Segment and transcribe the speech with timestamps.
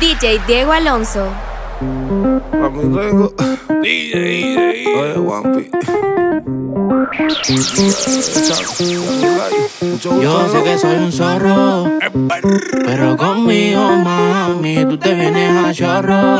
[0.00, 1.26] DJ Diego Alonso.
[1.80, 3.34] A mi rengo.
[3.80, 5.70] Oye, Wampi.
[10.20, 11.84] Yo sé que soy un zorro,
[12.84, 16.38] pero conmigo, mami, tú te vienes a chorro.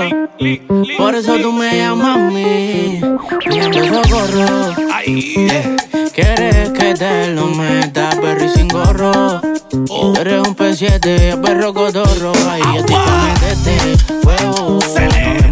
[0.97, 3.01] Por eso tú me llamas a mí,
[3.45, 4.75] pidiendo socorro.
[5.07, 5.77] Eh,
[6.15, 9.41] Quieres que te lo meta, perro y sin gorro.
[9.73, 12.33] Tú eres un P7, perro cotorro.
[12.51, 14.79] Ahí estoy pa' meterte huevo.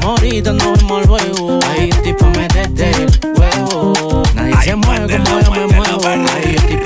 [0.03, 1.59] Ahorita, nos vemos luego.
[1.71, 2.93] Ahí estoy pa' meterte
[3.39, 4.23] huevo.
[4.35, 6.07] Nadie se mueve como yo me muevo.
[6.07, 6.77] Ahí estoy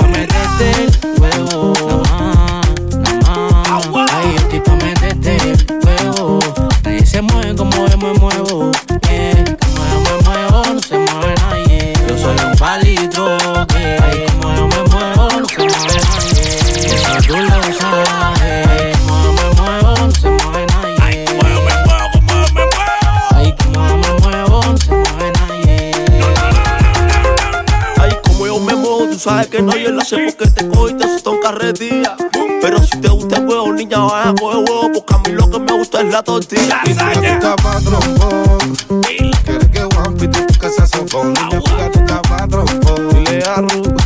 [36.34, 36.82] gusta es la tortilla.
[36.84, 39.02] Y tú que tú pa' trompón.
[39.44, 41.34] Quieres que Wampi te toque saxofón.
[41.34, 43.24] Dime que tú pa' trompón.
[43.24, 43.96] Dile a Ru.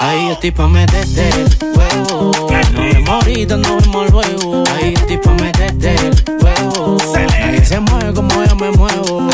[0.00, 2.32] Ahí estoy pa' meterte el huevo.
[2.50, 4.64] Nos vemos ahorita, nos vemos luego.
[4.74, 6.96] Ahí estoy pa' meterte el huevo.
[7.14, 9.31] Nadie se mueve como yo me muevo.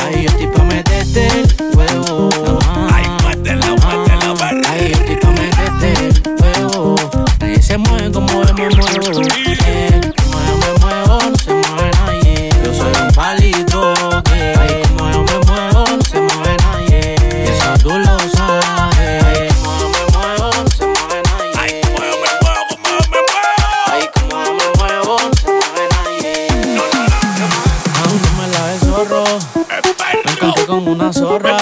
[30.28, 31.56] Me encontré con una zorra.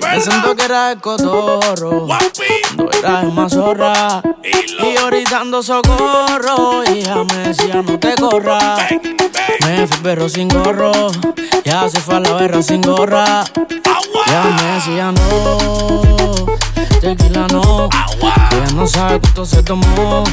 [0.00, 2.06] Pensando que era el cotorro.
[2.76, 4.22] No era más zorra.
[4.42, 6.84] Y ahorita ando socorro.
[6.84, 8.80] Y ella me decía no te corras.
[9.66, 10.92] Me fui perro sin gorro.
[11.64, 13.44] Ya se fue a la berra sin gorra.
[14.26, 16.17] Ya me decía no.
[17.00, 17.88] Tequila no.
[18.20, 20.24] Ella no sabe cuánto se tomó.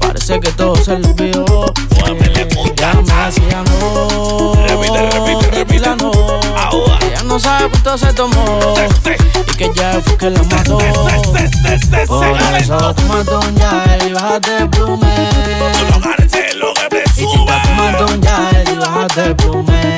[0.00, 1.72] Parece que todo se le olvidó.
[2.76, 4.52] Ya me decía no.
[5.50, 6.10] Tequila no.
[7.02, 8.74] Ella no sabe cuánto se tomó.
[9.52, 10.78] Y que ya fue que la mató.
[10.78, 12.26] Por
[12.56, 15.06] eso tomate un Yael y bájate el plume.
[17.16, 19.96] Y chica, tomate un Yael y bájate el plume.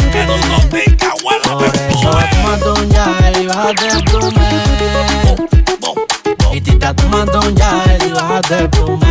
[1.44, 5.57] Por eso tomate un Yael y bájate el plume.
[7.10, 9.07] Tomando un Yael y bájate el.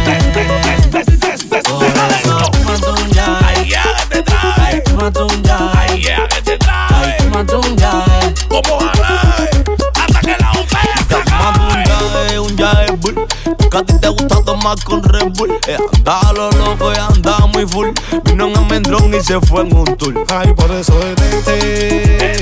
[13.77, 15.51] Porque a ti te gusta tomar con Red Bull.
[15.67, 17.89] Eh, andaba lo loco y andaba muy full.
[18.23, 20.25] Vino un almendrón y se fue en un tour.
[20.29, 22.37] Ay, por eso detente.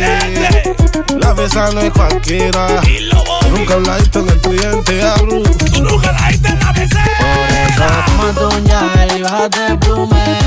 [1.20, 2.82] La mesa no es cualquiera.
[3.52, 5.44] Nunca hablaste en el cliente, abro.
[5.44, 6.00] Por eso
[8.06, 10.40] tomate un Yael y bájate el plume.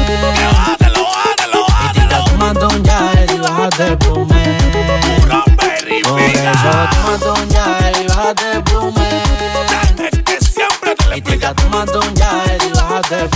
[1.84, 4.58] Y tita tomando un Yael y bájate el plume.
[6.04, 9.67] Por eso tomate un Yael y bájate el plume.
[11.16, 13.28] Y un Yael y bájate.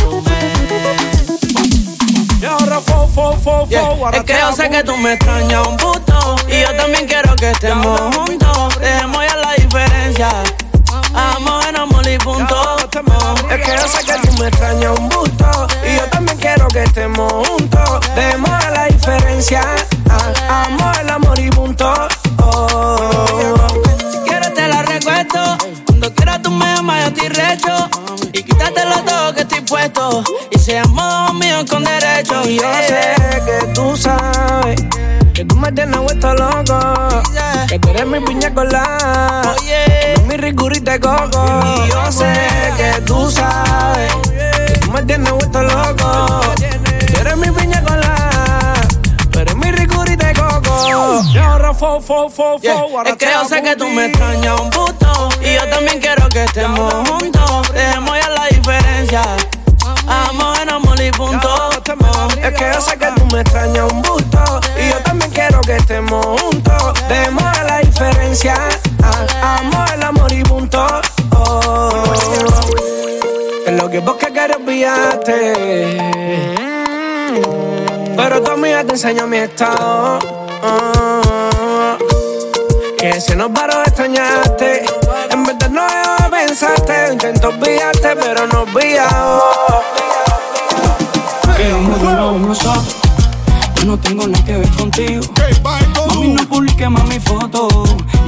[2.41, 4.11] Y ahora fo, fo, fo, fo.
[4.13, 7.51] Es que yo sé que tú me extrañas un puto Y yo también quiero que
[7.51, 8.79] estemos juntos.
[8.79, 10.29] Dejemos ya la diferencia.
[11.15, 12.77] Amor en amor y punto.
[13.51, 16.85] Es que yo sé que tú me extrañas un busto Y yo también quiero que
[16.85, 18.01] estemos juntos.
[18.15, 19.63] Demos la diferencia.
[20.09, 22.09] Ah, Amor, el amor y punto.
[22.39, 23.62] Oh.
[27.13, 27.91] Estoy recho.
[28.33, 30.25] Y quítatelo todo que estoy puesto.
[30.51, 32.43] Y seamos míos con derecho.
[32.49, 33.15] Y yo sé
[33.45, 34.81] que tú sabes.
[35.35, 37.23] Que tú me tienes vuelto loco.
[37.69, 39.55] Que tú eres mi piña colada.
[39.59, 41.47] Oye, Mi rigurita de coco.
[41.85, 42.33] Y yo sé
[42.77, 44.13] que tú sabes.
[44.67, 46.41] Que tú me tienes vuelto loco.
[47.13, 48.02] Tú eres mi piña colada
[50.89, 52.75] Y ahora fo, fo, fo, Yeah.
[52.75, 52.81] fo.
[52.99, 56.29] ahora Es que yo sé que tú me extrañas un puto Y yo también quiero
[56.29, 57.73] que estemos juntos.
[57.73, 59.23] Dejemos ya la diferencia.
[60.07, 61.71] Amor en amor y punto.
[62.43, 65.77] Es que yo sé que tú me extrañas un busto Y yo también quiero que
[65.77, 66.95] estemos juntos.
[67.09, 68.55] Demos la diferencia.
[69.03, 70.87] Ah, Amor, el amor y punto.
[71.35, 71.91] Oh.
[73.65, 75.53] Que lo que vos que quieres olvidarte.
[78.17, 80.19] Pero tu amiga te enseñó mi estado.
[82.99, 84.85] Que se nos paró extrañarte.
[85.31, 85.87] En vez de no
[86.31, 89.43] pensaste, intento olvidarte, pero no olvidado.
[91.57, 92.97] Que no nosotros.
[93.77, 95.25] Yo no tengo nada que ver contigo.
[96.07, 97.69] Mami, no publique más mi foto.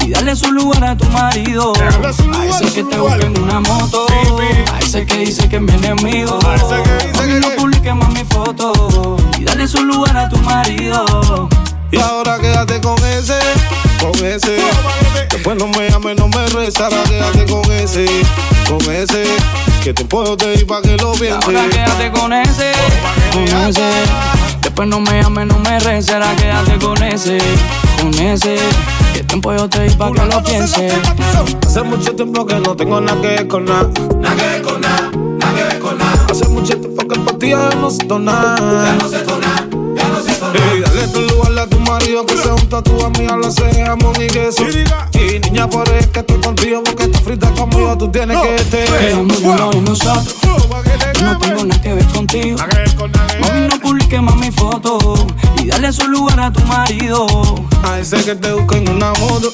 [0.04, 1.72] Y dale su lugar a tu marido.
[1.80, 4.06] A ese que te busca en una moto.
[4.72, 6.38] A ese que dice que es mi enemigo.
[6.42, 9.16] Mami, no publique más mi foto.
[9.38, 11.48] Y dale su lugar a tu marido.
[11.94, 13.38] Y ahora quédate con ese,
[14.00, 14.56] con ese.
[15.30, 18.04] Después no me llames, no me rezará, quédate con ese,
[18.68, 19.24] con ese.
[19.80, 21.44] Que te puedo ir pa' que lo pienses.
[21.44, 22.72] Ahora quédate con ese,
[23.32, 23.88] con ese.
[24.60, 27.38] Después no me llames, no me rezará, quédate con ese,
[28.00, 28.56] con ese.
[29.12, 30.94] Que tiempo yo te di pa' que lo pienses.
[31.64, 33.88] Hace mucho tiempo que no tengo nada que ver con nada.
[34.18, 36.26] Nada que ver con nada, nada que ver con nada.
[36.28, 38.56] Hace mucho tiempo que por ti ya no siento nada.
[38.84, 39.68] Ya no siento nada,
[40.24, 40.74] ya no siento nada.
[40.76, 43.84] Y dale tu lugar a tu marido que se junta a tu amiga, lo hace
[43.84, 44.64] jamón y queso.
[45.12, 48.98] Y niña, por eso que estoy contigo porque estás frita conmigo, tú tienes que estar.
[48.98, 50.36] Que amor uno de nosotros.
[51.14, 52.58] Yo no tengo nada que ver contigo.
[53.40, 55.26] Mami, no publique más mi foto.
[55.62, 57.26] Y dale su lugar a tu marido.
[57.82, 59.52] A ese que te busca en una moto.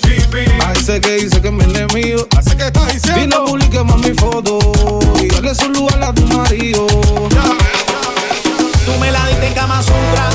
[0.66, 2.26] A ese que dice que es mi enemigo.
[2.38, 3.22] Ese que está diciendo.
[3.22, 4.58] Y no publique más mi foto.
[5.22, 6.86] Y dale su lugar a tu marido.
[6.86, 7.08] Tú
[9.00, 10.30] me la diste en Kama Sutra.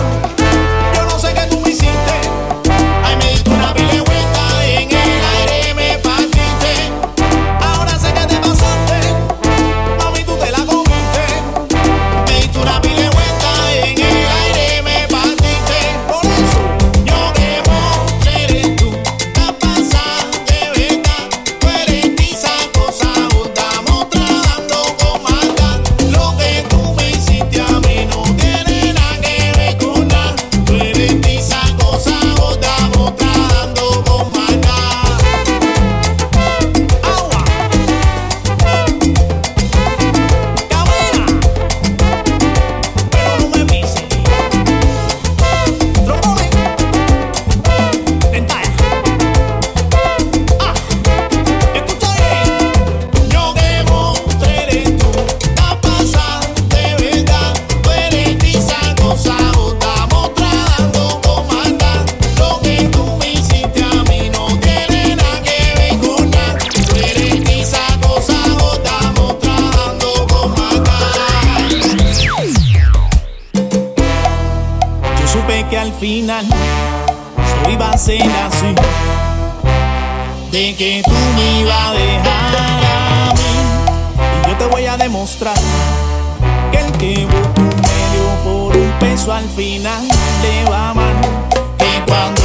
[75.70, 78.76] Que al final eso iba a ser así.
[80.52, 84.46] De que tú me ibas a dejar a mí.
[84.46, 85.58] Y yo te voy a demostrar
[86.72, 90.08] que el que busca un medio por un peso al final
[90.44, 91.16] le va mal.
[91.78, 92.42] Que cuando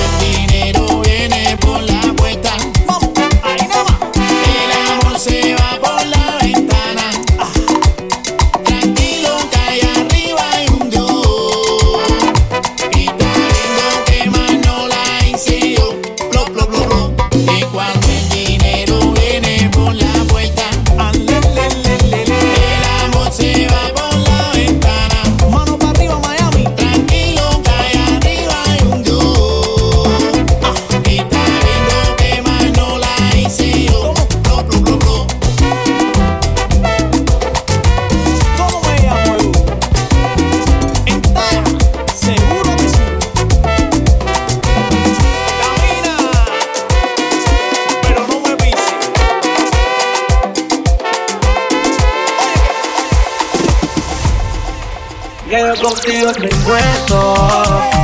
[55.91, 57.35] Contigo te encuentro,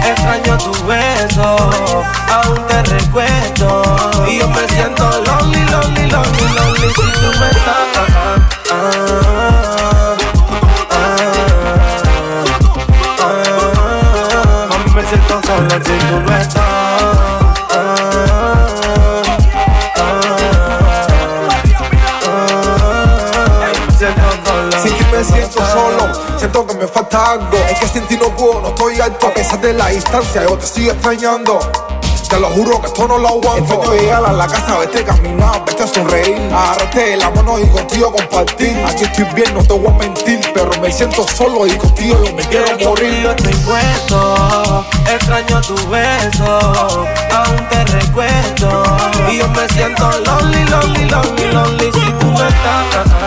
[0.04, 1.56] extraño tu beso,
[2.32, 3.82] aún te recuerdo.
[4.28, 5.15] Y yo me siento
[27.78, 29.28] que sin ti no puedo, no estoy alto.
[29.28, 31.58] A pesar de la distancia, yo te sigo extrañando.
[32.28, 33.74] Te lo juro que esto no lo aguanto.
[33.74, 36.36] Extraño llegar a la casa, verte caminar, verte a sonreír.
[36.52, 38.76] Agarrarte de la mano y contigo compartir.
[38.84, 40.40] Aquí estoy bien, no te voy a mentir.
[40.52, 43.22] Pero me siento solo y contigo yo me quiero morir.
[43.22, 48.82] Yo te encuentro, extraño tu beso, aún te recuerdo
[49.30, 53.25] y yo me siento lonely, lonely, lonely, lonely si tú no estás.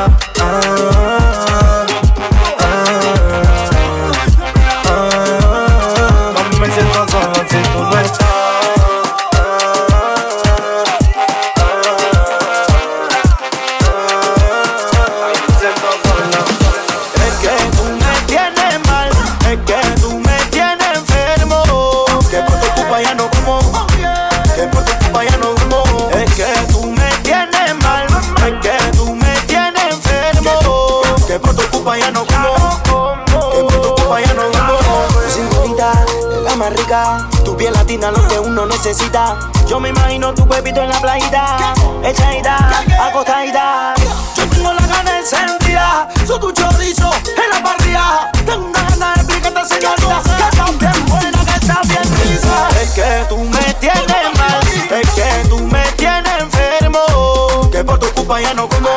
[37.46, 39.38] Tu piel latina, lo que uno necesita.
[39.68, 41.74] Yo me imagino tu cuerpito en la playita.
[42.03, 42.58] Echadita,
[43.01, 43.94] acostadita.
[44.36, 46.10] Yo tengo la gana encendida.
[46.27, 48.32] Soy tu chorizo en la parrilla.
[48.46, 50.22] Tengo una gana de explicarte, señorita.
[50.24, 52.70] Que estás bien buena, que estás bien risa.
[52.82, 54.60] Es que tú me tienes mal.
[54.89, 57.70] Es que tú me tienes enfermo.
[57.72, 58.89] Que por tu culpa ya no como.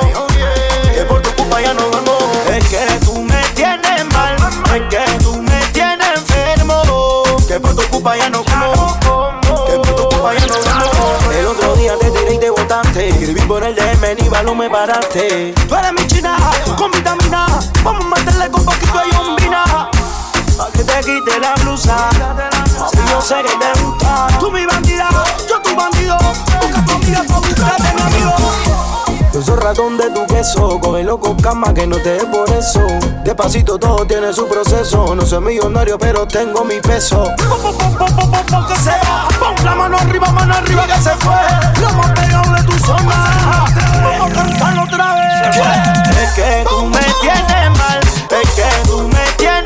[0.95, 2.19] Que por tu culpa ya no duermo.
[2.51, 4.37] Es que tú me tienes mal.
[4.75, 5.22] Es que
[8.05, 8.35] El
[11.47, 13.09] otro día te tiré y te botaste.
[13.11, 15.55] Escribí por el DM, ni balón me paraste.
[15.69, 16.37] Tú eres mi china,
[16.77, 17.47] con vitamina.
[17.85, 19.89] Vamos a meterle con poquito de yombina.
[20.57, 22.11] Pa' que te quite la blusa.
[22.91, 24.27] Si yo sé que te gusta.
[24.41, 25.09] Tú mi bandida,
[25.49, 26.19] yo tu bandido.
[26.85, 28.72] Tu amiga, pa' buscarte mi amigo.
[29.33, 32.81] Yo soy ratón de tu queso, coge loco cama que no te dé por eso.
[33.25, 35.15] Despacito todo tiene su proceso.
[35.15, 37.25] No soy millonario, pero tengo mi peso.
[38.69, 41.35] Que se va, pon la mano arriba, mano arriba que se fue.
[41.81, 43.69] Lo más pegado de tu zona.
[44.05, 45.57] Vamos a cantarlo otra vez.
[46.23, 48.01] Es que tú me tienes mal,
[48.43, 49.62] es que tú me tienes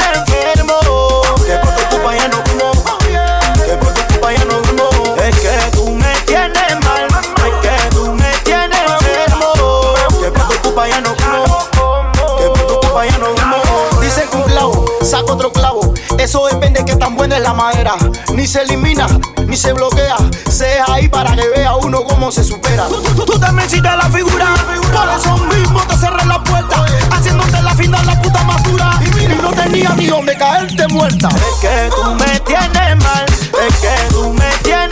[15.07, 15.95] saca otro clavo.
[16.19, 17.95] Eso depende de qué tan buena es la madera.
[18.35, 19.07] Ni se elimina,
[19.47, 20.17] ni se bloquea.
[20.51, 22.87] Se deja ahí para que vea uno cómo se supera.
[22.89, 24.55] Tú, tú, tú también hiciste la figura,
[24.93, 29.01] por eso mismo te cerré la puerta, haciéndote la final la puta más dura.
[29.03, 31.29] Y no tenía ni donde caerte muerta.
[31.29, 34.86] Es que tú me tienes mal, es que tú me tienes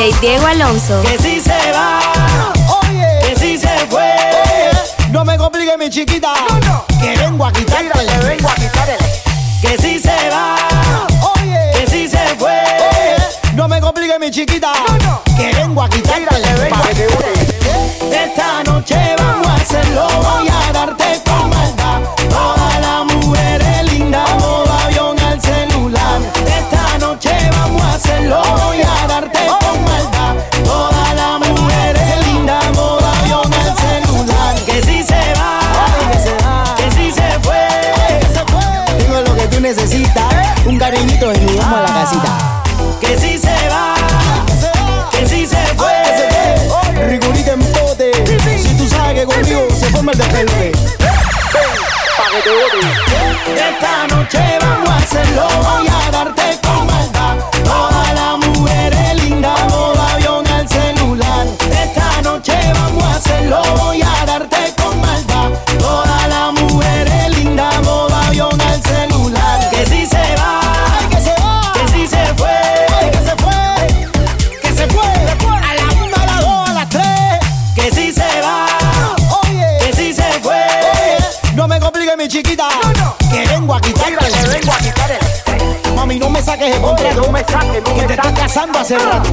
[0.00, 1.02] DJ Diego Alonso.
[1.02, 2.00] Que si se va,
[2.80, 4.10] Oye, que si se fue.
[5.10, 6.32] no me complique mi chiquita.
[7.02, 7.52] Que vengo a.
[7.52, 8.96] Que vengo a quitarte.
[9.60, 10.56] Que si se va,
[11.34, 12.62] Oye, que si se fue.
[13.54, 14.72] no me complique mi chiquita.
[50.12, 50.26] Esta
[54.08, 57.36] noche vamos a hacerlo, voy a darte con maldad.
[57.62, 61.46] Todas las mujeres lindas, modo avión al celular.
[61.70, 64.19] Esta noche vamos a hacerlo, voy a
[86.78, 87.22] no me saques contrato.
[87.22, 89.30] No me saques, que te estás casando hace rato.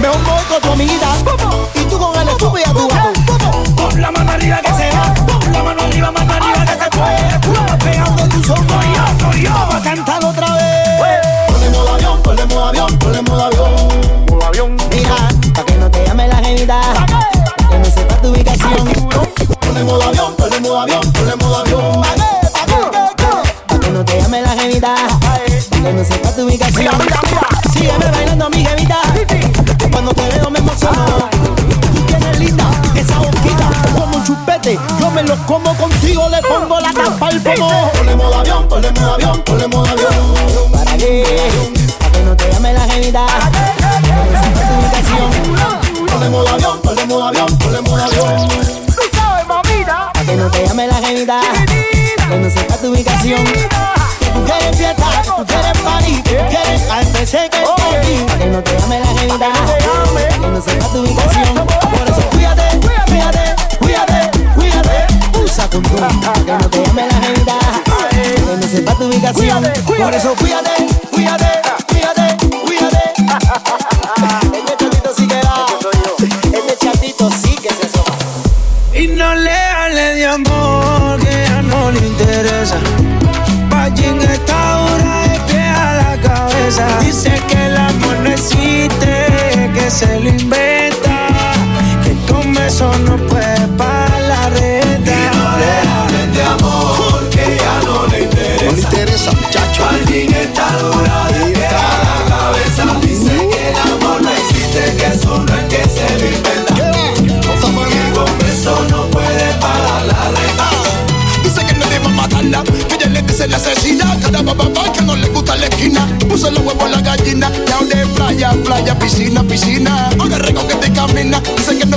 [0.00, 1.67] Mejor voy con tu amiguita.
[51.28, 53.44] Que no sepa tu ubicación.
[53.44, 58.24] Que tú quieres fiesta, que tú quieres party, que tú quieres KFC, que party.
[58.26, 59.52] Para que no te llame la jevita.
[60.40, 61.54] Que no sepa tu ubicación.
[61.66, 65.06] Por eso cuídate, cuídate, cuídate, cuídate.
[65.44, 66.20] Usa condón.
[66.46, 67.58] Que no te llame la jevita.
[68.08, 69.72] Que no sepa tu ubicación.
[69.84, 70.70] Por eso cuídate,
[71.10, 73.02] cuídate, cuídate, cuídate.
[74.54, 75.66] Este chatito sí que va.
[76.54, 78.16] Este chatito sí que se soba.
[78.94, 80.57] Y no le hable de amor
[82.68, 85.07] ya no le interesa.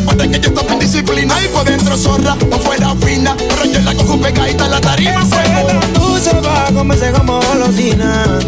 [0.06, 3.36] Después que yo estaba disciplinada y por dentro zorra, por fuera fina.
[3.38, 5.22] Pero yo la cojo pegadita en la tarima.
[5.22, 8.40] Esa tú se va a comerse como golosina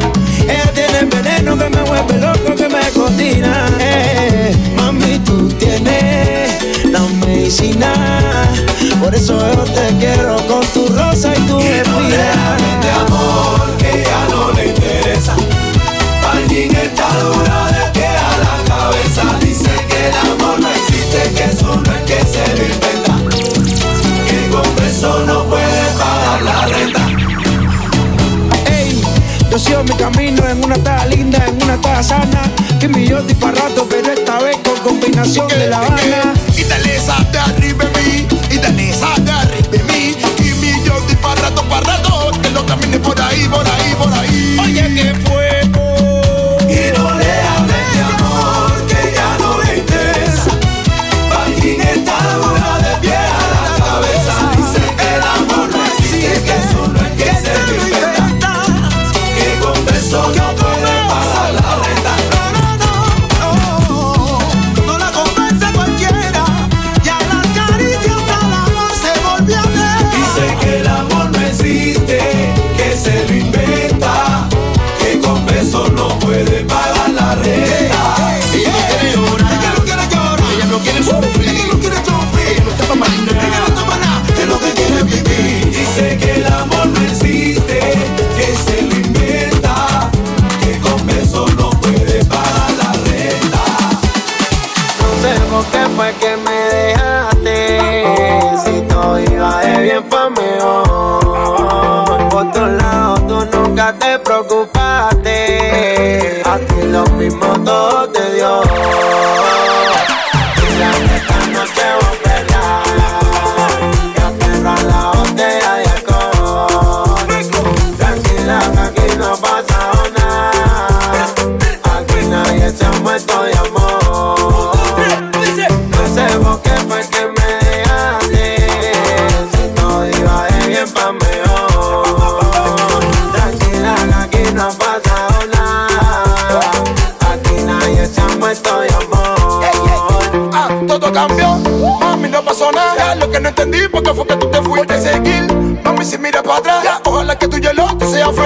[31.84, 32.50] pasa nada.
[32.80, 36.34] Que mi yo para rato, pero esta vez con combinación de La Habana.
[36.56, 39.14] Quítale esa de arriba mí, y dale esa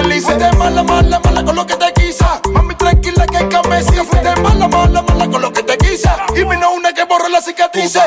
[0.02, 0.24] feliz.
[0.24, 2.40] Fuiste mala, mala, mala con lo que te quisa.
[2.52, 4.04] Mami, tranquila que hay cabeza.
[4.04, 6.16] Fuiste mala, mala, mala con lo que te quisa.
[6.34, 8.02] Y vino una que borró la cicatrices.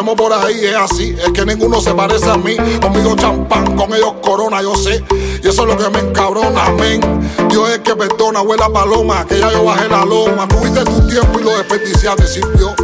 [0.00, 1.14] comemos por ahí, es así.
[1.22, 2.56] Es que ninguno se parece a mí.
[2.80, 5.04] Conmigo champán, con ellos corona, yo sé.
[5.42, 7.00] Y eso es lo que me encabrona, amén.
[7.50, 10.48] Dios es que perdona, abuela paloma, que ya yo bajé la loma.
[10.48, 12.74] Tuviste tu tiempo y lo desperdiciaste, sirvió.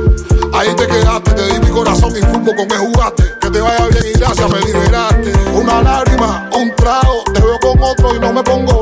[0.52, 3.24] Ahí te quedaste, te di mi corazón y fútbol con que jugaste.
[3.40, 5.32] Que te vaya bien y gracias, me liberaste.
[5.54, 8.75] Una lágrima, un trago, te veo con otro y no me pongo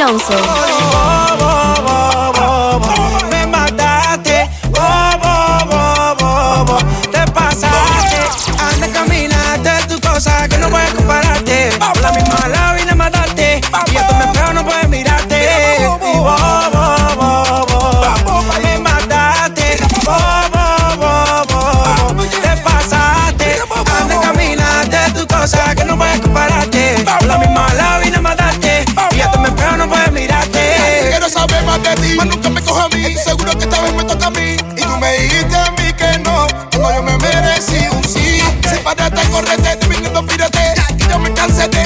[0.00, 0.49] 搜索
[41.40, 41.79] Cansé de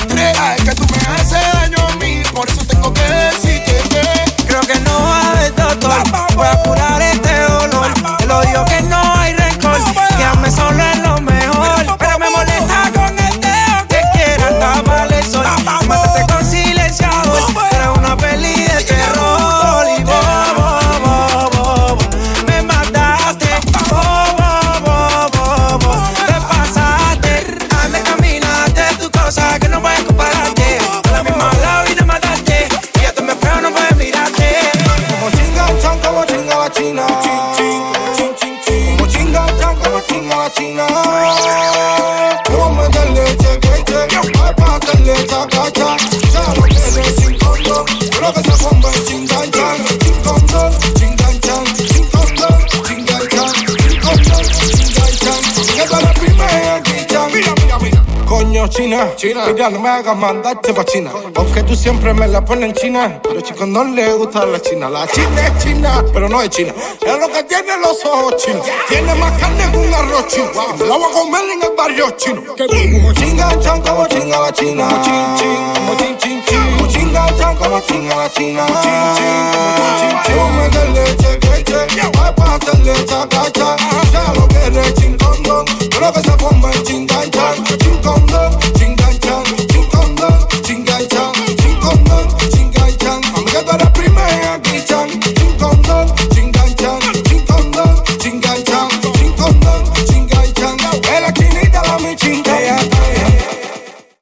[59.16, 61.10] China, China, mira, no me hagas mandarte pa' China.
[61.34, 63.20] Porque tú siempre me la pones en China.
[63.22, 64.88] Pero chicos, no le gusta la China.
[64.88, 66.72] La China es China, pero no es China.
[67.00, 68.66] Es lo que tiene los ojos chinos.
[68.88, 70.50] Tiene más carne que un arroz chino.
[70.78, 72.42] Me la voy a comer en el barrio chino.
[72.56, 74.88] Como chinga chan, como chinga la China.
[74.88, 76.76] Como chin chin, como chin chin chin.
[76.76, 78.66] Como chinga chan, como chinga la China.
[78.66, 80.36] Como chin chin, como chin chin.
[80.36, 82.00] Vamos a meterle cheque, cheque.
[82.00, 83.76] Ay, pa' hacerle chaca, cha.
[84.12, 85.64] Ya lo quiere chin condón.
[85.90, 87.06] Pero que se ponga en chin